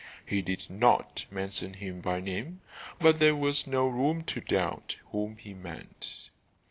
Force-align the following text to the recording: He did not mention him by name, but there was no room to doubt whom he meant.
He 0.25 0.41
did 0.41 0.67
not 0.67 1.27
mention 1.29 1.75
him 1.75 2.01
by 2.01 2.21
name, 2.21 2.61
but 2.99 3.19
there 3.19 3.35
was 3.35 3.67
no 3.67 3.87
room 3.87 4.23
to 4.23 4.41
doubt 4.41 4.95
whom 5.11 5.37
he 5.37 5.53
meant. 5.53 6.21